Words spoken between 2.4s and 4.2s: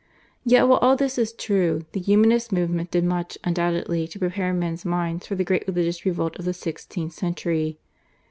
movement did much, undoubtedly, to